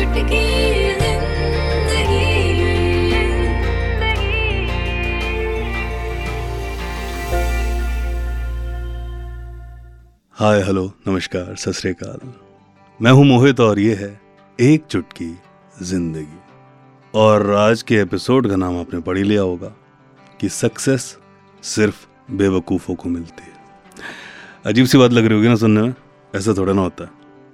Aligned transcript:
हाय, 0.00 0.10
hello, 10.62 10.92
नमस्कार, 11.08 11.56
सत 11.56 11.72
मैं 13.02 13.12
हूँ 13.12 13.24
मोहित 13.24 13.60
और 13.60 13.78
ये 13.78 13.94
है 13.94 14.20
एक 14.60 14.84
चुटकी 14.84 15.38
ज़िंदगी। 15.82 16.38
और 17.14 17.54
आज 17.54 17.82
के 17.82 17.94
एपिसोड 17.94 18.48
का 18.48 18.56
नाम 18.56 18.80
आपने 18.80 19.00
पढ़ 19.00 19.16
ही 19.16 19.22
लिया 19.22 19.42
होगा 19.42 19.74
कि 20.40 20.48
सक्सेस 20.48 21.18
सिर्फ़ 21.62 22.06
बेवकूफ़ों 22.30 22.94
को 22.94 23.08
मिलती 23.08 23.42
है। 23.42 23.52
अजीब 24.66 24.86
सी 24.86 24.98
बात 24.98 25.10
लग 25.10 25.24
रही 25.24 25.34
होगी 25.34 25.48
ना 25.48 25.54
सुनने 25.54 25.82
में, 25.82 25.94
ऐसा 26.36 26.54
थोड़ा 26.58 26.72
ना 26.72 26.82
होता। 26.82 27.04
है 27.04 27.10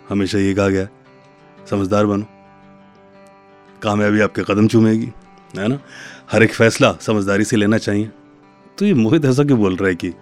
हमेशा 0.09 0.38
ये 0.38 0.55
कहा 0.55 0.69
गया 0.69 0.88
समझदार 1.70 2.06
बनो। 2.06 2.36
कामयाबी 3.83 4.21
आपके 4.21 4.43
कदम 4.43 4.69
चूमेगी, 4.69 5.12
है 5.59 5.69
ना? 5.69 5.79
हर 6.33 6.43
एक 6.43 6.55
फैसला 6.55 6.93
समझदारी 6.93 7.45
से 7.45 7.57
लेना 7.57 7.79
चाहिए। 7.79 8.11
तो 8.79 8.84
ये 8.84 8.95
मोहित 8.95 9.25
ऐसा 9.25 9.45
क्यों 9.45 9.59
बोल 9.59 9.77
रहा 9.77 9.89
है 9.89 9.95
कि 9.95 10.12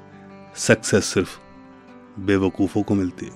सक्सेस 0.57 1.05
सिर्फ़ 1.05 1.39
बेवकूफ़ों 2.21 2.83
को 2.83 2.95
मिलती 2.95 3.27
है? 3.27 3.33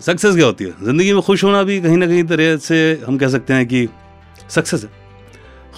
सक्सेस 0.00 0.34
क्या 0.34 0.46
होती 0.46 0.64
है? 0.64 0.84
ज़िंदगी 0.84 1.12
में 1.12 1.22
खुश 1.22 1.44
होना 1.44 1.62
भी 1.62 1.80
कहीं 1.80 1.96
ना 1.96 2.06
कहीं 2.06 2.24
तरह 2.24 2.56
से 2.56 3.04
हम 3.06 3.18
कह 3.18 3.28
सकते 3.28 3.52
हैं 3.52 3.66
कि 3.66 3.88
सक्सेस 4.50 4.84
है। 4.84 4.90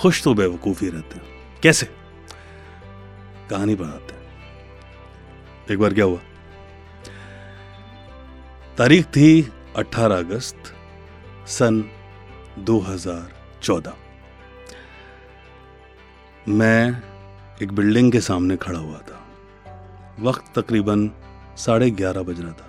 खुश 0.02 0.22
तो 0.22 0.34
बेवकूफ़ 0.34 0.84
ही 0.84 0.90
रहते 0.90 1.14
हैं। 1.14 1.22
कैसे? 1.62 1.86
कहानी 3.50 3.74
बनाते 3.74 4.14
हैं। 4.14 4.20
एक 5.70 5.78
बार 5.78 5.94
क्या 5.94 6.04
हुआ? 6.04 6.18
तारीख 8.78 9.04
थी 9.04 9.48
18 9.76 10.18
अगस्त, 10.18 10.74
सन 11.46 11.90
2014 12.60 13.92
मैं 16.48 17.02
एक 17.62 17.72
बिल्डिंग 17.72 18.12
के 18.12 18.20
सामने 18.20 18.56
खड़ा 18.56 18.78
हुआ 18.78 18.98
था। 18.98 19.20
वक्त 20.20 20.58
तकरीबन 20.58 21.10
साढ़े 21.56 21.90
ग्यारह 21.90 22.22
बज 22.22 22.40
रहा 22.40 22.52
था। 22.52 22.68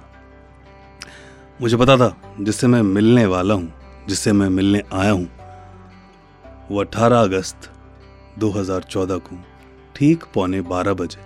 मुझे 1.61 1.77
पता 1.77 1.97
था, 1.97 2.35
जिससे 2.39 2.67
मैं 2.67 2.81
मिलने 2.81 3.25
वाला 3.25 3.53
हूँ, 3.53 3.73
जिससे 4.07 4.31
मैं 4.31 4.49
मिलने 4.49 4.83
आया 4.93 5.11
हूँ, 5.11 5.27
वो 6.71 6.79
18 6.79 7.21
अगस्त 7.23 7.69
2014 8.39 9.17
को 9.17 9.35
ठीक 9.95 10.23
पौने 10.33 10.61
12 10.61 10.93
बजे 10.93 11.19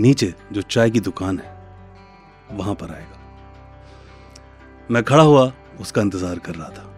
नीचे 0.00 0.34
जो 0.52 0.62
चाय 0.62 0.90
की 0.90 1.00
दुकान 1.00 1.38
है, 1.38 1.52
वहाँ 2.52 2.74
पर 2.74 2.90
आएगा। 2.90 3.18
मैं 4.90 5.04
खड़ा 5.04 5.22
हुआ 5.22 5.52
उसका 5.80 6.02
इंतज़ार 6.02 6.38
कर 6.38 6.54
रहा 6.54 6.68
था। 6.68 6.93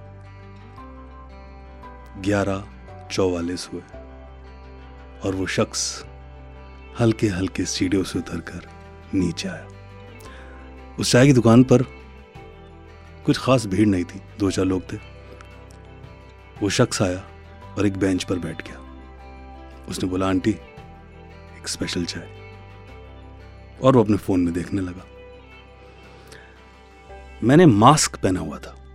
ग्यारह 2.18 2.68
चौवालीस 3.12 3.68
हुए। 3.72 3.82
और 5.24 5.34
वो 5.34 5.46
शख्स 5.46 6.04
हल्के 7.00 7.26
हल्के 7.26 7.64
सीढ़ियों 7.64 8.04
से 8.04 8.18
उतर 8.18 8.40
कर 8.40 8.68
नीचे 9.14 9.48
आया। 9.48 9.68
उस 10.98 11.12
चाय 11.12 11.26
की 11.26 11.32
दुकान 11.32 11.64
पर 11.64 11.82
कुछ 13.26 13.38
खास 13.38 13.66
भीड़ 13.66 13.88
नहीं 13.88 14.04
थी 14.04 14.22
दो 14.38 14.50
चार 14.50 14.64
लोग 14.64 14.92
थे। 14.92 14.96
वो 16.62 16.68
शख्स 16.68 17.02
आया 17.02 17.24
और 17.78 17.86
एक 17.86 17.96
बेंच 17.96 18.24
पर 18.24 18.38
बैठ 18.38 18.68
गया। 18.68 18.86
उसने 19.88 20.08
बोला, 20.08 20.28
आंटी, 20.28 20.50
एक 21.58 21.68
स्पेशल 21.68 22.04
चाय। 22.04 22.36
और 23.82 23.96
वो 23.96 24.04
अपने 24.04 24.16
फ़ोन 24.16 24.40
में 24.40 24.54
देखने 24.54 24.80
लगा। 24.80 25.04
मैंने 27.44 27.66
मास्क 27.66 28.16
पहना 28.16 28.40
हुआ 28.40 28.58
था। 28.58 28.85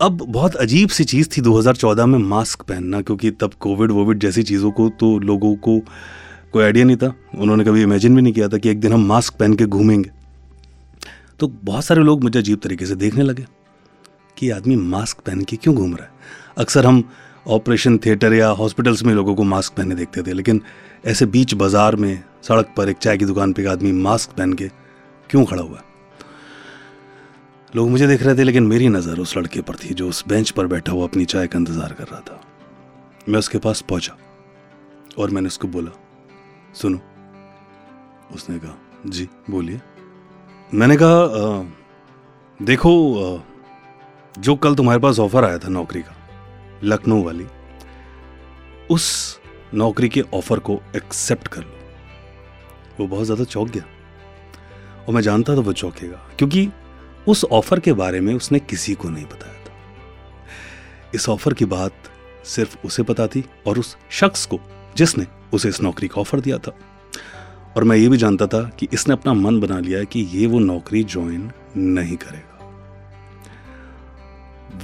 अब 0.00 0.22
बहुत 0.22 0.54
अजीब 0.54 0.88
सी 0.88 1.04
चीज़ 1.04 1.28
थी 1.28 1.40
2014 1.40 2.06
में 2.06 2.18
मास्क 2.20 2.62
पहनना, 2.62 3.00
क्योंकि 3.00 3.30
तब 3.30 3.52
कोविड 3.60 3.90
वोविड 3.90 4.18
जैसी 4.18 4.42
चीज़ों 4.42 4.70
को 4.70 4.88
तो 4.90 5.18
लोगों 5.20 5.54
को 5.56 5.78
कोई 6.52 6.64
आइडिया 6.64 6.84
नहीं 6.84 6.96
था। 6.96 7.12
उन्होंने 7.38 7.64
कभी 7.64 7.82
इमेजिन 7.82 8.16
भी 8.16 8.22
नहीं 8.22 8.32
किया 8.32 8.48
था 8.48 8.58
कि 8.58 8.68
एक 8.68 8.80
दिन 8.80 8.92
हम 8.92 9.06
मास्क 9.06 9.34
पहन 9.34 9.54
के 9.54 9.66
घूमेंगे। 9.66 10.10
तो 11.40 11.48
बहुत 11.48 11.84
सारे 11.84 12.02
लोग 12.02 12.22
मुझे 12.24 12.38
अजीब 12.38 12.58
तरीके 12.58 12.86
से 12.86 12.94
देखने 12.94 13.22
लगे 13.22 13.46
कि 14.36 14.50
आदमी 14.50 14.76
मास्क 14.76 15.20
पहन 15.26 15.44
के 15.44 15.56
क्यों 15.56 15.74
घूम 15.74 15.94
रहा 15.94 16.04
है। 16.04 16.10
अक्सर 16.58 16.86
हम 16.86 17.02
ऑपरेशन 17.46 17.98
थिएटर 17.98 18.32
या 18.32 18.48
हॉस्पिटल्स 18.50 19.02
में 19.02 19.14
लोगों 19.14 19.34
को 19.34 19.42
मास्क 19.44 19.72
पहने 19.72 19.94
देखते 19.94 20.22
थे, 20.22 20.32
लेकिन 20.32 20.60
ऐसे 21.06 21.26
बीच 21.26 21.54
बाज़ार 21.54 21.96
में 21.96 22.22
सड़क 22.42 22.74
पर 22.76 22.88
एक 22.88 22.96
चाय 22.96 23.16
की 23.18 23.24
दुकान 23.24 23.52
पर 23.52 23.62
एक 23.62 23.68
आदमी 23.68 23.92
मास्क 23.92 24.30
पहन 24.30 24.52
के 24.52 24.68
क्यों 25.30 25.44
खड़ा 25.44 25.62
हुआ? 25.62 25.82
लोग 27.76 27.88
मुझे 27.90 28.06
देख 28.06 28.22
रहे 28.22 28.34
थे 28.34 28.42
लेकिन 28.44 28.66
मेरी 28.66 28.88
नज़र 28.88 29.18
उस 29.18 29.36
लड़के 29.36 29.60
पर 29.60 29.74
थी 29.74 29.94
जो 29.94 30.08
उस 30.08 30.24
बेंच 30.28 30.50
पर 30.50 30.66
बैठा 30.66 30.92
हुआ 30.92 31.04
अपनी 31.04 31.24
चाय 31.24 31.46
का 31.46 31.58
इंतज़ार 31.58 31.92
कर 31.92 32.04
रहा 32.04 32.20
था। 32.20 32.40
मैं 33.28 33.38
उसके 33.38 33.58
पास 33.58 33.80
पहुँचा 33.80 34.16
और 35.18 35.30
मैंने 35.30 35.46
उसको 35.46 35.68
बोला 35.68 35.90
सुनो। 36.74 36.98
उसने 38.34 38.58
कहा 38.58 38.76
जी 39.06 39.28
बोलिए। 39.50 39.80
मैंने 40.74 40.96
कहा 40.96 41.22
"अ, 41.22 41.72
देखो 42.60 42.92
अ, 43.14 43.42
जो 44.38 44.54
कल 44.56 44.74
तुम्हारे 44.74 45.00
पास 45.00 45.18
ऑफ़र 45.18 45.44
आया 45.44 45.58
था 45.58 45.68
नौकरी 45.68 46.02
का 46.02 46.14
लखनऊ 46.84 47.22
वाली 47.24 47.46
उस 48.90 49.38
नौकरी 49.74 50.08
के 50.08 50.20
ऑफ़र 50.34 50.58
को 50.58 50.80
एक्सेप्ट 50.96 51.48
कर 51.48 51.60
लो। 51.60 51.78
वो 53.00 53.06
बहुत 53.06 53.24
ज़्यादा 53.24 53.44
चौंक 53.44 53.70
गया। 53.70 53.84
और 55.08 55.14
मैं 55.14 55.22
जानता 55.22 55.56
था 55.56 55.60
वो 55.60 55.72
चौंकेगा 55.72 56.16
क्योंकि 56.38 56.68
उस 57.28 57.44
ऑफ़र 57.44 57.80
के 57.80 57.92
बारे 57.92 58.20
में 58.20 58.34
उसने 58.34 58.58
किसी 58.58 58.94
को 58.94 59.08
नहीं 59.08 59.24
बताया 59.24 59.52
था। 59.52 59.72
इस 61.14 61.28
ऑफ़र 61.28 61.54
की 61.54 61.64
बात 61.64 61.92
सिर्फ़ 62.44 62.76
उसे 62.84 63.02
पता 63.02 63.26
थी 63.26 63.44
और 63.66 63.78
उस 63.78 63.96
शख्स 64.10 64.46
को 64.46 64.60
जिसने 64.96 65.26
उसे 65.52 65.68
इस 65.68 65.80
नौकरी 65.80 66.08
का 66.08 66.20
ऑफ़र 66.20 66.40
दिया 66.40 66.58
था। 66.58 66.72
और 67.76 67.84
मैं 67.84 67.96
ये 67.96 68.08
भी 68.08 68.16
जानता 68.16 68.46
था 68.46 68.62
कि 68.62 68.88
इसने 68.92 69.12
अपना 69.12 69.32
मन 69.32 69.60
बना 69.60 69.78
लिया 69.78 70.04
कि 70.04 70.20
ये 70.20 70.46
वो 70.46 70.58
नौकरी 70.58 71.04
ज्वाइन 71.04 71.52
नहीं 71.76 72.16
करेगा। 72.16 72.48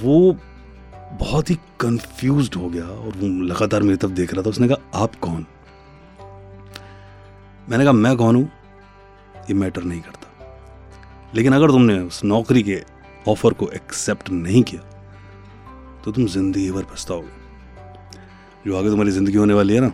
वो 0.01 0.37
बहुत 1.19 1.49
ही 1.49 1.55
कंफ्यूज 1.79 2.51
हो 2.57 2.69
गया 2.69 2.85
और 2.85 3.13
वो 3.17 3.43
लगातार 3.43 3.83
मेरी 3.83 3.97
तरफ़ 3.97 4.11
देख 4.11 4.33
रहा 4.33 4.43
था। 4.43 4.49
उसने 4.49 4.67
कहा, 4.67 5.03
आप 5.03 5.15
कौन? 5.15 5.45
मैंने 7.69 7.83
कहा, 7.83 7.93
मैं 7.93 8.17
कौन 8.17 8.35
हूँ? 8.35 8.51
ये 9.37 9.53
मैटर 9.53 9.83
नहीं 9.83 10.01
करता। 10.01 10.28
लेकिन 11.35 11.53
अगर 11.53 11.71
तुमने 11.71 11.99
उस 11.99 12.23
नौकरी 12.23 12.63
के 12.63 12.81
ऑफ़र 13.27 13.53
को 13.53 13.69
एक्सेप्ट 13.71 14.29
नहीं 14.29 14.63
किया 14.63 14.81
तो 16.05 16.11
तुम 16.11 16.25
ज़िंदगी 16.27 16.71
भर 16.71 16.83
पछताओगे। 16.83 17.37
जो 18.65 18.77
आगे 18.77 18.89
तुम्हारी 18.89 19.11
ज़िंदगी 19.11 19.37
होने 19.37 19.53
वाली 19.53 19.73
है 19.73 19.81
ना, 19.81 19.91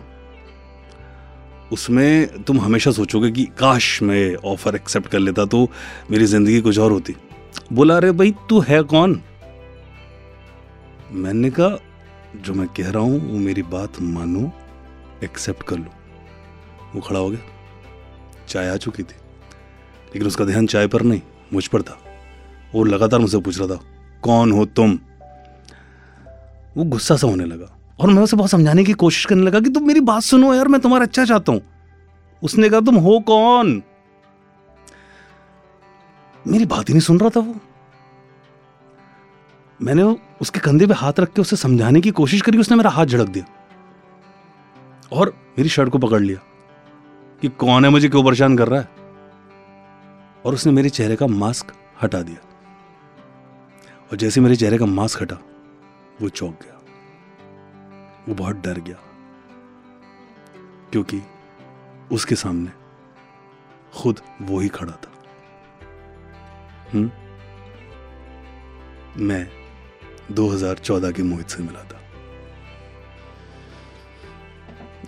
उसमें 1.72 2.42
तुम 2.44 2.60
हमेशा 2.60 2.90
सोचोगे 2.90 3.30
कि, 3.30 3.44
काश 3.58 4.02
मैं 4.02 4.34
ऑफ़र 4.44 4.74
एक्सेप्ट 4.76 5.08
कर 5.08 5.18
लेता 5.18 5.44
तो 5.44 5.68
मेरी 6.10 6.24
ज़िंदगी 6.24 6.60
कुछ 6.60 6.78
और 6.78 6.92
होती। 6.92 7.14
बोला, 7.72 7.96
अरे 7.96 8.12
भाई, 8.12 8.34
तू 8.48 8.60
है 8.60 8.82
कौन? 8.82 9.20
मैंने 11.12 11.50
कहा, 11.50 11.78
जो 12.36 12.54
मैं 12.54 12.66
कह 12.68 12.90
रहा 12.90 13.02
हूँ, 13.02 13.20
वो 13.32 13.38
मेरी 13.38 13.62
बात 13.62 14.00
मानो, 14.00 14.50
एक्सेप्ट 15.24 15.62
कर 15.62 15.76
लो। 15.76 15.90
वो 16.94 17.00
खड़ा 17.00 17.20
हो 17.20 17.30
गया। 17.30 18.44
चाय 18.48 18.68
आ 18.68 18.76
चुकी 18.76 19.02
थी। 19.02 19.14
लेकिन 20.16 20.28
उसका 20.28 20.44
ध्यान 20.44 20.66
चाय 20.66 20.86
पर 20.86 21.02
नहीं, 21.02 21.20
मुझ 21.52 21.66
पर 21.66 21.82
था। 21.82 21.98
वो 22.74 22.84
लगातार 22.84 23.20
मुझसे 23.20 23.38
पूछ 23.38 23.58
रहा 23.58 23.68
था, 23.68 23.80
कौन 24.22 24.52
हो 24.52 24.64
तुम? 24.66 24.98
वो 26.76 26.84
गुस्सा 26.84 27.16
सा 27.16 27.26
होने 27.26 27.44
लगा 27.44 27.66
और 28.00 28.10
मैं 28.10 28.22
उसे 28.22 28.36
बहुत 28.36 28.50
समझाने 28.50 28.84
की 28.84 28.92
कोशिश 28.92 29.24
करने 29.24 29.42
लगा 29.42 29.60
कि, 29.60 29.70
तुम 29.70 29.86
मेरी 29.86 30.00
बात 30.00 30.22
सुनो 30.22 30.54
यार, 30.54 30.68
मैं 30.68 30.80
तुम्हारा 30.80 31.04
अच्छा 31.04 31.24
चाहता 31.24 31.52
हूँ। 31.52 31.60
उसने 32.42 32.68
कहा, 32.68 32.80
तुम 32.80 32.96
हो 32.96 33.18
कौन? 33.20 33.82
मेरी 36.46 36.66
बात 36.66 36.88
ही 36.88 36.94
नहीं 36.94 37.00
सुन 37.00 37.20
रहा 37.20 37.30
था 37.30 37.40
वो। 37.40 37.54
मैंने 39.82 40.02
उसके 40.40 40.60
कंधे 40.60 40.86
पे 40.86 40.94
हाथ 40.94 41.20
रख 41.20 41.32
के 41.32 41.40
उसे 41.40 41.56
समझाने 41.56 42.00
की 42.00 42.10
कोशिश 42.10 42.42
करी, 42.42 42.58
उसने 42.58 42.76
मेरा 42.76 42.90
हाथ 42.90 43.06
झड़क 43.06 43.28
दिया 43.28 43.44
और 45.12 45.36
मेरी 45.58 45.68
शर्ट 45.68 45.90
को 45.90 45.98
पकड़ 45.98 46.22
लिया 46.22 46.38
कि 47.42 47.48
कौन 47.48 47.84
है 47.84 47.90
मुझे 47.90 48.08
क्यों 48.08 48.24
परेशान 48.24 48.56
कर 48.56 48.68
रहा 48.68 48.80
है? 48.80 48.95
और 50.46 50.54
उसने 50.54 50.72
मेरे 50.72 50.90
चेहरे 50.90 51.16
का 51.16 51.26
मास्क 51.26 51.72
हटा 52.02 52.22
दिया। 52.22 52.38
और 54.10 54.16
जैसे 54.16 54.40
मेरे 54.40 54.56
चेहरे 54.56 54.78
का 54.78 54.86
मास्क 54.86 55.22
हटा, 55.22 55.38
वो 56.22 56.28
चौंक 56.28 56.60
गया। 56.62 56.80
वो 58.28 58.34
बहुत 58.34 58.56
डर 58.56 58.78
गया, 58.78 58.96
क्योंकि 60.90 61.22
उसके 62.12 62.34
सामने 62.34 62.70
खुद 63.98 64.20
वो 64.42 64.60
ही 64.60 64.68
खड़ा 64.68 64.92
था। 64.92 65.12
हम्म? 66.94 67.10
मैं 69.16 69.50
2014 70.30 71.12
के 71.12 71.22
मोहित 71.22 71.48
से 71.48 71.62
मिला 71.62 71.82
था। 71.82 72.00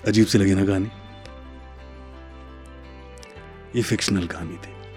अजीब 0.06 0.26
सी 0.26 0.38
लगी 0.38 0.54
ना 0.54 0.66
कहानी। 0.66 0.90
ये 3.76 3.82
फिक्शनल 3.82 4.26
कहानी 4.26 4.56
थी। 4.56 4.87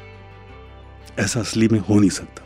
ऐसा 1.21 1.39
असली 1.39 1.67
में 1.67 1.79
हो 1.79 1.99
नहीं 1.99 2.09
सकता। 2.09 2.43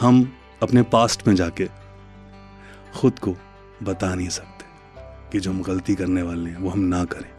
हम 0.00 0.36
अपने 0.62 0.82
पास्ट 0.82 1.28
में 1.28 1.34
जाके 1.34 1.68
खुद 2.94 3.18
को 3.18 3.36
बता 3.82 4.14
नहीं 4.14 4.28
सकते 4.28 4.64
कि 5.32 5.40
जो 5.40 5.50
हम 5.50 5.62
गलती 5.62 5.94
करने 5.94 6.22
वाले 6.22 6.50
हैं, 6.50 6.58
वो 6.58 6.70
हम 6.70 6.80
ना 6.80 7.04
करें। 7.04 7.30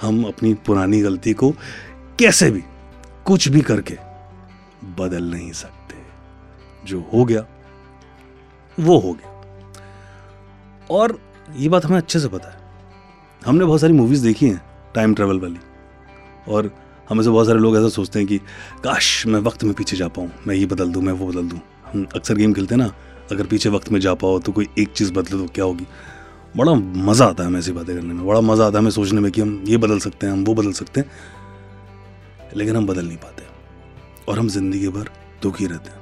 हम 0.00 0.24
अपनी 0.24 0.54
पुरानी 0.54 1.00
गलती 1.00 1.32
को 1.32 1.50
कैसे 2.18 2.50
भी, 2.50 2.62
कुछ 3.24 3.48
भी 3.48 3.60
करके 3.60 3.98
बदल 4.84 5.24
नहीं 5.24 5.52
सकते। 5.52 5.94
जो 6.84 7.10
हो 7.14 7.24
गया, 7.24 7.46
वो 8.80 8.98
हो 8.98 9.12
गया। 9.12 9.30
और 10.90 11.20
ये 11.56 11.68
बात 11.68 11.84
हमें 11.84 11.98
अच्छे 11.98 12.20
से 12.20 12.28
पता 12.28 12.48
है। 12.48 12.60
हमने 13.46 13.64
बहुत 13.64 13.80
सारी 13.80 13.92
मूवीज़ 13.92 14.24
देखी 14.24 14.48
हैं 14.48 14.60
टाइम 14.94 15.14
ट्रेवल 15.14 15.40
वाली। 15.40 15.60
और 16.48 16.79
हमें 17.10 17.22
से 17.24 17.30
बहुत 17.30 17.46
सारे 17.46 17.58
लोग 17.58 17.76
ऐसा 17.76 17.88
सोचते 17.88 18.18
हैं 18.18 18.28
कि, 18.28 18.38
काश 18.84 19.26
मैं 19.26 19.40
वक्त 19.40 19.64
में 19.64 19.72
पीछे 19.74 19.96
जा 19.96 20.08
पाऊँ, 20.08 20.30
मैं 20.46 20.54
ये 20.54 20.66
बदल 20.66 20.92
दूँ, 20.92 21.02
मैं 21.02 21.12
वो 21.12 21.26
बदल 21.26 21.48
दूँ। 21.48 21.60
हम 21.86 22.06
अक्सर 22.16 22.34
गेम 22.34 22.52
खेलते 22.52 22.74
हैं 22.74 22.82
ना, 22.82 22.92
अगर 23.32 23.46
पीछे 23.46 23.68
वक्त 23.68 23.90
में 23.92 24.00
जा 24.00 24.14
पाओ 24.14 24.38
तो 24.38 24.52
कोई 24.52 24.66
एक 24.78 24.92
चीज़ 24.92 25.12
बदले 25.12 25.38
तो 25.38 25.46
क्या 25.46 25.64
होगी? 25.64 25.86
बड़ा 26.56 26.74
मज़ा 26.74 27.26
आता 27.26 27.42
है 27.42 27.48
हमें 27.48 27.58
ऐसी 27.58 27.72
बातें 27.72 27.94
करने 27.96 28.14
में, 28.14 28.26
बड़ा 28.26 28.40
मज़ा 28.40 28.66
आता 28.66 28.78
है 28.78 28.82
हमें 28.82 28.90
सोचने 28.90 29.20
में 29.20 29.30
कि 29.32 29.40
हम 29.40 29.62
ये 29.66 29.76
बदल 29.76 29.98
सकते 29.98 30.26
हैं, 30.26 30.32
हम 30.32 30.44
वो 30.44 30.54
बदल 30.54 30.72
सकते 30.72 31.00
हैं। 31.00 31.10
लेकिन 32.56 32.76
हम 32.76 32.86
बदल 32.86 33.06
नहीं 33.06 33.16
पाते 33.16 33.42
और 34.28 34.38
हम 34.38 34.48
ज़िंदगी 34.48 34.88
भर 34.88 35.10
दुखी 35.42 35.66
रहते 35.66 35.90
हैं, 35.90 35.98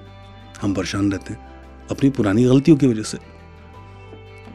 हम 0.61 0.75
परेशान 0.75 1.11
रहते 1.13 1.35
हैं, 1.35 1.41
अपनी 1.91 2.11
पुरानी 2.11 2.45
गलतियों 2.45 2.77
की 2.77 2.87
वजह 2.87 3.03
से। 3.03 3.19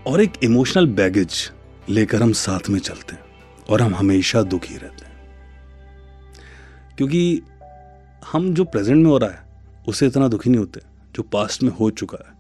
और 0.08 0.22
एक 0.22 0.34
इमोशनल 0.44 0.88
बैगेज 0.88 1.52
लेकर 1.90 2.22
हम 2.24 2.32
साथ 2.34 2.70
में 2.70 2.80
चलते 2.80 3.16
हैं 3.16 3.24
और 3.70 3.82
हम 3.82 3.96
हमेशा 3.96 4.42
दुखी 4.44 4.74
रहते 4.74 5.03
हैं। 5.03 5.03
क्योंकि 6.98 7.42
हम 8.32 8.54
जो 8.54 8.64
प्रेजेंट 8.64 9.04
में 9.04 9.10
हो 9.12 9.18
रहा 9.18 9.30
है 9.30 9.42
उससे 9.88 10.08
इतना 10.08 10.28
दुखी 10.28 10.50
नहीं 10.50 10.60
होते, 10.60 10.82
जो 11.16 11.24
पास्ट 11.24 11.64
में 11.64 11.72
हो 11.72 11.90
चुका 11.92 12.18
है, 12.20 12.34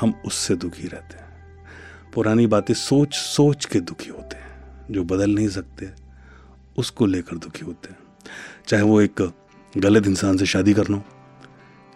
हम 0.00 0.14
उससे 0.26 0.54
दुखी 0.56 0.88
रहते 0.88 1.16
हैं। 1.16 1.30
पुरानी 2.14 2.46
बातें 2.46 2.74
सोच 2.74 3.14
सोच 3.14 3.64
के 3.64 3.80
दुखी 3.80 4.10
होते 4.10 4.36
हैं, 4.36 4.86
जो 4.90 5.04
बदल 5.04 5.30
नहीं 5.30 5.48
सकते, 5.48 5.88
उसको 6.78 7.06
लेकर 7.06 7.36
दुखी 7.36 7.64
होते 7.64 7.90
हैं। 7.90 7.98
चाहे 8.68 8.82
वो 8.82 9.00
एक 9.00 9.32
गलत 9.78 10.06
इंसान 10.06 10.36
से 10.36 10.46
शादी 10.46 10.72
करना 10.74 10.96
हो, 10.96 11.04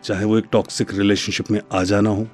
चाहे 0.04 0.24
वो 0.24 0.38
एक 0.38 0.44
टॉक्सिक 0.52 0.94
रिलेशनशिप 0.94 1.50
में 1.50 1.60
आ 1.72 1.82
जाना 1.82 2.10
हो, 2.10 2.26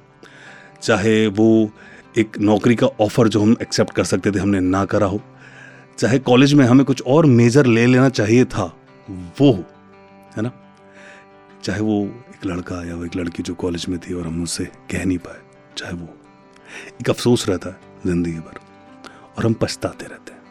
चाहे 0.81 1.27
वो 1.27 1.69
एक 2.17 2.37
नौकरी 2.39 2.75
का 2.75 2.87
ऑफ़र 2.87 3.27
जो 3.27 3.41
हम 3.41 3.55
एक्सेप्ट 3.61 3.93
कर 3.93 4.03
सकते 4.03 4.31
थे, 4.31 4.39
हमने 4.39 4.59
ना 4.59 4.85
करा 4.85 5.07
हो, 5.07 5.21
चाहे 5.97 6.19
कॉलेज 6.19 6.53
में 6.53 6.65
हमें 6.65 6.85
कुछ 6.85 7.01
और 7.07 7.25
मेजर 7.25 7.65
ले 7.65 7.85
लेना 7.85 8.09
चाहिए 8.09 8.45
था 8.45 8.71
वो 9.09 9.51
हो, 9.51 9.63
है 10.37 10.41
ना? 10.41 10.51
चाहे 11.63 11.79
वो 11.79 12.03
एक 12.29 12.45
लड़का 12.45 12.83
या 12.83 12.95
वो 12.95 13.05
एक 13.05 13.15
लड़की 13.15 13.43
जो 13.43 13.53
कॉलेज 13.55 13.85
में 13.89 13.99
थी 13.99 14.13
और 14.13 14.27
हम 14.27 14.43
उससे 14.43 14.65
कह 14.91 15.05
नहीं 15.05 15.17
पाए, 15.17 15.41
चाहे 15.77 15.93
वो 15.93 16.07
एक 17.01 17.09
अफसोस 17.09 17.47
रहता 17.49 17.69
है 17.69 17.91
ज़िंदगी 18.05 18.31
भर, 18.31 18.59
और 19.37 19.45
हम 19.45 19.53
पछताते 19.53 20.05
रहते 20.05 20.33
हैं। 20.33 20.41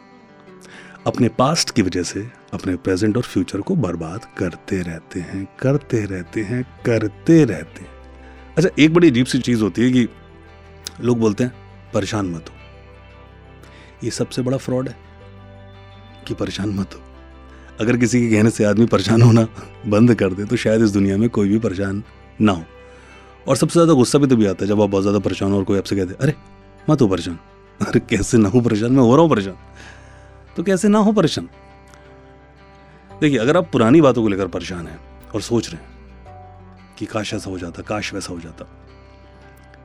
अपने 1.07 1.29
पास्ट 1.29 1.71
की 1.71 1.81
वजह 1.81 2.03
से 2.03 2.21
अपने 2.53 2.75
प्रेजेंट 2.75 3.17
और 3.17 3.23
फ्यूचर 3.23 3.61
को 3.61 3.75
बर्बाद 3.75 4.25
करते 4.37 4.81
रहते 4.81 5.19
हैं, 5.19 5.45
करते 5.59 6.03
रहते 6.05 6.41
हैं, 6.41 6.63
करते 6.85 7.43
रहते 7.45 7.81
हैं। 7.81 7.91
अच्छा 8.57 8.69
एक 8.79 8.93
बड़ी 8.93 9.09
अजीब 9.09 9.25
सी 9.25 9.39
चीज़ 9.39 9.63
होती 9.63 9.81
है 9.81 9.91
कि 9.91 10.07
लोग 11.01 11.19
बोलते 11.19 11.43
हैं, 11.43 11.53
परेशान 11.93 12.25
मत 12.25 12.49
हो। 12.49 12.55
ये 14.03 14.11
सबसे 14.11 14.41
बड़ा 14.41 14.57
फ्रॉड 14.57 14.89
है 14.89 14.95
कि 16.27 16.33
परेशान 16.33 16.69
मत 16.69 16.95
हो। 16.95 17.01
अगर 17.81 17.97
किसी 17.97 18.19
के 18.21 18.29
कहने 18.31 18.49
से 18.49 18.63
आदमी 18.63 18.85
परेशान 18.85 19.21
होना 19.21 19.47
बंद 19.87 20.13
कर 20.15 20.33
दे 20.33 20.45
तो 20.45 20.55
शायद 20.55 20.81
इस 20.81 20.91
दुनिया 20.91 21.17
में 21.17 21.29
कोई 21.29 21.49
भी 21.49 21.59
परेशान 21.59 22.03
ना 22.41 22.51
हो। 22.51 22.63
और 23.47 23.55
सबसे 23.57 23.73
ज़्यादा 23.73 23.93
गुस्सा 23.93 24.19
भी 24.19 24.27
तभी 24.27 24.45
आता 24.45 24.63
है 24.63 24.67
जब 24.67 24.81
आप 24.81 24.89
बहुत 24.89 25.03
ज़्यादा 25.03 25.19
परेशान 25.19 25.51
हो 25.51 25.57
और 25.57 25.63
कोई 25.63 25.77
आपसे 25.77 25.95
कहते 25.95 26.15
अरे 26.21 26.35
मत 26.87 27.01
हो 27.01 27.07
परेशान। 27.07 27.39
अरे, 27.81 27.99
कैसे 27.99 28.37
ना 28.37 28.49
हो 28.49 28.61
परेशान? 28.61 28.91
मैं 28.91 29.03
हो 29.03 29.15
रहा 29.15 29.21
हूँ 29.21 29.29
परेशान। 29.29 29.55
तो 30.55 30.63
कैसे 30.63 30.87
ना 30.87 30.99
हो 30.99 31.11
परेशान? 31.11 31.49
देखिए, 33.21 33.39
अगर 33.39 33.57
आप 33.57 33.69
पुरानी 33.71 34.01
बातों 34.01 34.21
को 34.23 34.29
लेकर 34.29 34.47
परेशान 34.49 34.87
हैं 34.87 34.99
और 35.35 35.41
सोच 35.41 35.69
रहे 35.69 35.81
हैं 35.81 36.95
कि 36.97 37.05
काश 37.05 37.33
ऐसा 37.33 37.49
हो 37.49 37.57
जाता, 37.59 37.81
काश 37.81 38.13
वैसा 38.13 38.33
हो 38.33 38.39
जाता 38.39 38.65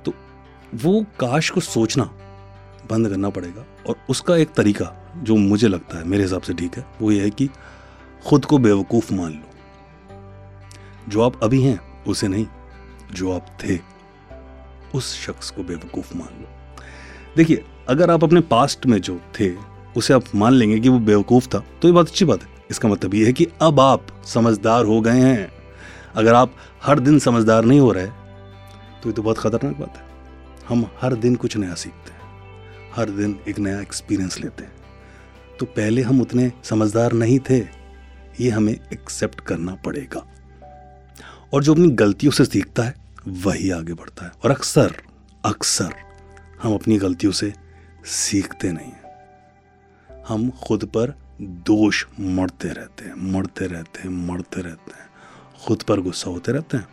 तो 0.05 0.13
वो 0.77 1.05
काश 1.21 1.51
को 1.51 1.61
सोचना 1.63 2.05
बंद 2.91 3.09
करना 3.09 3.31
पड़ेगा। 3.31 3.65
और 3.87 3.97
उसका 4.11 4.37
एक 4.37 4.53
तरीका 4.53 4.95
जो 5.19 5.37
मुझे 5.37 5.69
लगता 5.69 5.99
है, 5.99 6.05
मेरे 6.05 6.23
हिसाब 6.23 6.43
से 6.43 6.55
ठीक 6.55 6.77
है, 6.77 6.85
वो 7.01 7.11
ये 7.13 7.23
है 7.23 7.31
कि 7.31 7.49
खुद 8.27 8.45
को 8.45 8.59
बेवकूफ़ 8.59 9.13
मान 9.15 9.33
लो। 9.33 11.11
जो 11.11 11.23
आप 11.23 11.43
अभी 11.43 11.63
हैं, 11.63 12.05
उसे 12.05 12.29
नहीं, 12.29 12.47
जो 13.13 13.33
आप 13.33 13.47
थे, 13.65 13.79
उस 14.95 15.15
शख्स 15.17 15.51
को 15.51 15.63
बेवकूफ़ 15.63 16.17
मान 16.17 16.41
लो। 16.41 16.49
देखिए, 17.37 17.65
अगर 17.89 18.11
आप 18.11 18.25
अपने 18.25 18.41
पास्ट 18.41 18.87
में 18.87 19.01
जो 19.01 19.21
थे, 19.41 19.53
उसे 19.97 20.15
आप 20.15 20.25
मान 20.35 20.53
लेंगे 20.53 20.79
कि 20.81 20.89
वो 20.89 20.99
बेवकूफ़ 20.99 21.49
था 21.49 21.59
तो 21.83 21.89
ये 21.89 21.95
बात 21.95 22.09
अच्छी 22.09 22.25
बात 22.25 22.43
है। 22.43 22.49
इसका 22.71 22.89
मतलब 22.89 23.15
ये 23.15 23.27
है 23.27 23.33
कि 23.33 23.47
अब 23.63 23.81
आप 23.81 24.07
समझदार 24.25 24.85
हो 24.85 25.01
गए 25.01 25.21
हैं। 25.21 25.53
अगर 26.15 26.35
आप 26.35 26.55
हर 26.83 27.01
दिन 27.01 27.19
समझदार 27.19 27.65
नहीं 27.65 27.81
हो 27.81 27.93
रहे 27.93 28.07
तो 28.07 29.09
ये 29.09 29.13
तो 29.13 29.23
बहुत 29.23 29.39
खतरनाक 29.39 29.77
बात 29.77 29.97
है। 29.97 30.07
हम 30.69 30.87
हर 31.03 31.15
दिन 31.15 31.37
कुछ 31.37 31.57
नया 31.57 31.75
सीखते 31.75 32.13
हैं, 32.13 32.21
हर 32.97 33.11
दिन 33.11 33.39
एक 33.49 33.59
नया 33.59 33.81
एक्सपीरियंस 33.81 34.39
लेते 34.41 34.65
हैं। 34.65 34.73
तो 35.61 35.67
पहले 35.67 36.03
हम 36.03 36.21
उतने 36.21 36.53
समझदार 36.65 37.13
नहीं 37.13 37.39
थे। 37.41 37.61
ये 38.41 38.51
हमें 38.51 38.73
एक्सेप्ट 38.93 39.41
करना 39.41 39.75
पड़ेगा। 39.75 40.27
और 41.53 41.65
जो 41.65 41.73
अपनी 41.73 41.91
गलतियों 41.91 42.33
से 42.33 42.45
सीखता 42.45 42.83
है, 42.83 42.95
वही 43.29 43.71
आगे 43.71 43.95
बढ़ता 43.95 44.25
है। 44.25 44.33
और 44.45 44.51
अक्सर 44.51 44.97
अक्सर 45.45 45.95
हम 46.63 46.75
अपनी 46.75 46.99
गलतियों 46.99 47.33
से 47.33 47.55
सीखते 48.05 48.73
नहीं 48.73 48.87
हैं। 48.87 49.09
हम 50.29 50.51
खुद 50.51 50.85
पर 50.85 51.19
दोष 51.41 52.07
मरते 52.21 52.69
रहते 52.69 53.05
हैं, 53.05 53.15
मरते 53.17 53.67
रहते 53.67 53.99
हैं, 53.99 54.11
मरते 54.11 54.61
रहते 54.61 54.91
हैं। 54.91 55.09
खुद 55.67 55.83
पर 55.83 56.01
गुस्सा 56.01 56.31
होते 56.31 56.53
रहते 56.53 56.77
हैं। 56.77 56.89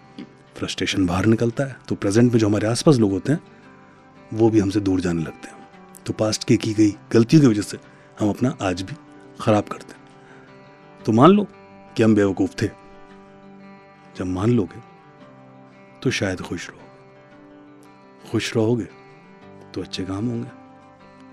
फ्रस्ट्रेशन 0.58 1.06
बाहर 1.06 1.26
निकलता 1.26 1.64
है। 1.64 1.78
तो 1.88 1.96
प्रेजेंट 1.96 2.32
में 2.32 2.40
जो 2.40 2.48
हमारे 2.48 2.68
आसपास 2.68 2.96
लोग 2.96 3.12
होते 3.12 3.32
हैं, 3.32 3.40
वो 4.34 4.50
भी 4.50 4.60
हमसे 4.60 4.80
दूर 4.80 5.02
जाने 5.02 5.24
लगते 5.24 5.48
हैं। 5.48 5.68
तो 6.06 6.14
पास्ट 6.14 6.44
की 6.44 6.58
की 6.58 6.74
गई 6.74 6.92
गलतियों 7.12 7.42
की 7.42 7.48
वजह 7.48 7.62
से 7.62 7.78
हम 8.20 8.30
अपना 8.30 8.58
आज 8.62 8.82
भी 8.82 8.94
खराब 9.42 9.64
करते 9.64 9.94
हैं। 9.94 10.05
तो 11.06 11.12
मान 11.12 11.30
लो 11.30 11.48
कि 11.98 12.04
हम 12.04 12.16
बेवकूफ़ 12.16 12.52
थे। 12.62 12.68
जब 14.18 14.26
मान 14.26 14.50
लोगे 14.50 14.80
तो 16.04 16.12
शायद 16.12 16.42
खुश 16.42 16.70
रहोगे। 16.70 16.86
खुश 18.32 18.56
रहोगे 18.56 18.84
तो 19.74 19.82
अच्छे 19.82 20.04
काम 20.04 20.28
होंगे। 20.28 20.50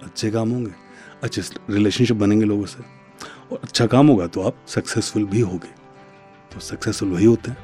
अच्छे 0.04 0.30
काम 0.30 0.50
होंगे, 0.50 0.72
अच्छे 1.22 1.42
रिलेशनशिप 1.70 2.16
बनेंगे 2.16 2.44
लोगों 2.44 2.66
से। 2.66 2.82
और 3.52 3.60
अच्छा 3.64 3.86
काम 3.86 4.08
होगा 4.08 4.26
तो 4.26 4.42
आप 4.42 4.56
सक्सेसफुल 4.66 5.24
भी 5.24 5.40
होगे। 5.40 5.68
तो 6.54 6.60
सक्सेसफुल 6.60 7.08
वही 7.08 7.24
होते 7.24 7.50
हैं, 7.50 7.58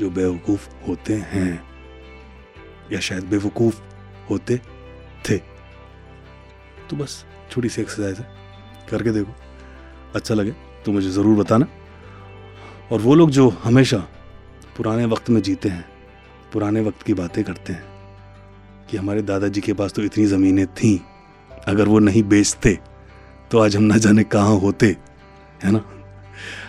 जो 0.00 0.10
बेवकूफ़ 0.10 0.68
होते 0.88 1.14
हैं। 1.14 1.64
या 2.92 3.00
शायद 3.00 3.24
बेवकूफ़ 3.24 3.80
होते 4.30 4.60
थे। 5.30 5.38
तो 6.90 6.96
बस, 6.96 7.26
छोटी 7.50 7.68
सी 7.68 7.82
एक्सरसाइज 7.82 8.18
है। 8.18 8.36
करके 8.90 9.10
देखो। 9.10 9.32
अच्छा 10.14 10.34
लगे। 10.34 10.65
तो 10.86 10.92
मुझे 10.92 11.10
ज़रूर 11.10 11.36
बताना। 11.36 11.66
और 12.92 13.00
वो 13.00 13.14
लोग 13.14 13.30
जो 13.30 13.48
हमेशा 13.64 13.96
पुराने 14.76 15.04
वक्त 15.06 15.30
में 15.30 15.40
जीते 15.42 15.68
हैं, 15.68 15.84
पुराने 16.52 16.80
वक्त 16.80 17.02
की 17.02 17.14
बातें 17.14 17.42
करते 17.44 17.72
हैं, 17.72 17.82
कि 18.90 18.96
हमारे 18.96 19.22
दादाजी 19.24 19.60
के 19.60 19.72
पास 19.72 19.92
तो 19.92 20.02
इतनी 20.02 20.24
ज़मीनें 20.26 20.66
थीं, 20.68 20.98
अगर 21.68 21.88
वो 21.88 21.98
नहीं 22.00 22.22
बेचते 22.24 22.78
तो 23.50 23.58
आज 23.58 23.76
हम 23.76 23.82
ना 23.84 23.96
जाने 23.98 24.24
कहाँ 24.24 24.56
होते, 24.58 24.96
है 25.64 25.72
ना? 25.72 25.82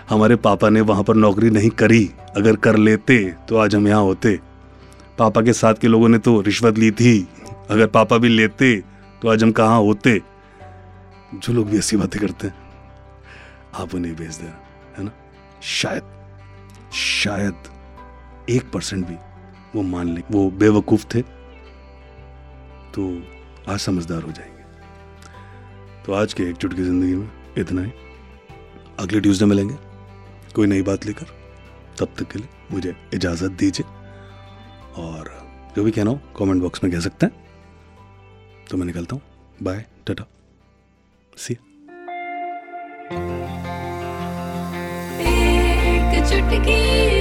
हमारे 0.09 0.35
पापा 0.37 0.69
ने 0.69 0.81
वहाँ 0.83 1.03
पर 1.03 1.15
नौकरी 1.15 1.49
नहीं 1.51 1.69
करी, 1.71 2.09
अगर 2.37 2.55
कर 2.57 2.77
लेते 2.77 3.23
तो 3.49 3.57
आज 3.57 3.75
हम 3.75 3.87
यहाँ 3.87 4.01
होते। 4.01 4.39
पापा 5.17 5.41
के 5.41 5.53
साथ 5.53 5.73
के 5.73 5.87
लोगों 5.87 6.09
ने 6.09 6.17
तो 6.19 6.39
रिश्वत 6.41 6.77
ली 6.77 6.91
थी, 6.93 7.27
अगर 7.69 7.87
पापा 7.89 8.17
भी 8.17 8.29
लेते 8.29 8.75
तो 9.21 9.29
आज 9.29 9.43
हम 9.43 9.51
कहाँ 9.53 9.79
होते? 9.79 10.21
जो 11.33 11.53
लोग 11.53 11.69
भी 11.69 11.77
ऐसी 11.77 11.97
बातें 11.97 12.21
करते 12.21 12.47
हैं। 12.47 12.66
आप 13.77 13.95
उन्हें 13.95 14.15
भेज 14.15 14.35
देना, 14.35 14.59
है 14.97 15.03
ना? 15.03 15.11
शायद 15.63 16.03
शायद 16.93 17.63
एक 18.49 18.71
परसेंट 18.71 19.05
भी 19.07 19.15
वो 19.75 19.81
मान 19.81 20.07
ले, 20.07 20.21
वो 20.31 20.49
बेवकूफ़ 20.51 21.05
थे 21.15 21.21
तो 22.93 23.07
आज 23.69 23.79
समझदार 23.79 24.21
हो 24.23 24.31
जाएँगे। 24.31 24.63
तो 26.05 26.13
आज 26.13 26.33
के 26.33 26.43
एकजुट 26.43 26.73
की 26.73 26.83
ज़िंदगी 26.83 27.15
में 27.15 27.29
इतना 27.57 27.81
ही। 27.83 27.91
अगले 28.99 29.19
ट्यूसडे 29.19 29.45
मिलेंगे। 29.45 29.75
कोई 30.55 30.67
नई 30.67 30.81
बात 30.81 31.05
लेकर, 31.05 31.25
तब 31.99 32.13
तक 32.19 32.31
के 32.31 32.39
लिए 32.39 32.47
मुझे 32.71 32.95
इजाज़त 33.13 33.51
दीजिए। 33.51 33.85
और 35.01 35.31
जो 35.75 35.83
भी 35.83 35.91
कहना 35.91 36.11
हो 36.11 36.19
कमेंट 36.37 36.61
बॉक्स 36.61 36.83
में 36.83 36.93
कह 36.93 36.99
सकते 36.99 37.25
हैं। 37.25 37.33
तो 38.69 38.77
मैं 38.77 38.85
निकलता 38.85 39.15
हूँ। 39.15 39.23
बाय 39.63 39.85
टाटा 40.07 40.23
सी 41.37 41.57
चुटकी 46.29 47.16